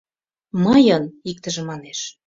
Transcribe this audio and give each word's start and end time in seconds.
—Мыйын!— 0.63 1.03
иктыже 1.29 1.61
манеш. 1.69 1.99